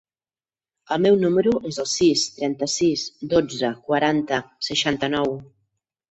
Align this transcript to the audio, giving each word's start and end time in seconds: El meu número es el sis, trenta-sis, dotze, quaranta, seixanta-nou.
El 0.93 1.01
meu 1.05 1.17
número 1.23 1.51
es 1.71 1.75
el 1.83 1.85
sis, 1.91 2.23
trenta-sis, 2.37 3.03
dotze, 3.33 3.69
quaranta, 3.89 4.39
seixanta-nou. 4.69 5.37